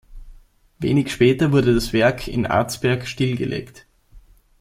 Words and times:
Wenig 0.79 1.11
später 1.11 1.51
wurde 1.51 1.75
das 1.75 1.93
Werk 1.93 2.27
in 2.27 2.47
Arzberg 2.47 3.05
stillgelegt. 3.07 3.85